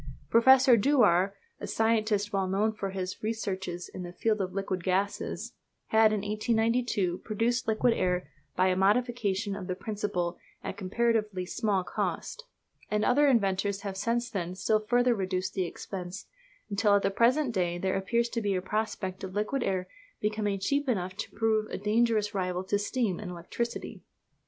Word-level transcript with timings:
Professor 0.31 0.75
Dewar 0.75 1.35
a 1.59 1.67
scientist 1.67 2.33
well 2.33 2.47
known 2.47 2.73
for 2.73 2.89
his 2.89 3.21
researches 3.21 3.87
in 3.87 4.01
the 4.01 4.11
field 4.11 4.41
of 4.41 4.51
liquid 4.51 4.83
gases 4.83 5.53
had 5.89 6.07
in 6.11 6.21
1892 6.21 7.19
produced 7.19 7.67
liquid 7.67 7.93
air 7.93 8.27
by 8.55 8.69
a 8.69 8.75
modification 8.75 9.55
of 9.55 9.67
the 9.67 9.75
principle 9.75 10.39
at 10.63 10.75
comparatively 10.75 11.45
small 11.45 11.83
cost; 11.83 12.45
and 12.89 13.05
other 13.05 13.27
inventors 13.27 13.81
have 13.81 13.95
since 13.95 14.27
then 14.31 14.55
still 14.55 14.79
further 14.79 15.13
reduced 15.13 15.53
the 15.53 15.67
expense, 15.67 16.25
until 16.67 16.95
at 16.95 17.03
the 17.03 17.11
present 17.11 17.53
day 17.53 17.77
there 17.77 17.95
appears 17.95 18.27
to 18.27 18.41
be 18.41 18.55
a 18.55 18.59
prospect 18.59 19.23
of 19.23 19.35
liquid 19.35 19.61
air 19.61 19.87
becoming 20.19 20.57
cheap 20.59 20.89
enough 20.89 21.15
to 21.15 21.29
prove 21.35 21.67
a 21.69 21.77
dangerous 21.77 22.33
rival 22.33 22.63
to 22.63 22.79
steam 22.79 23.19
and 23.19 23.29
electricity. 23.29 24.01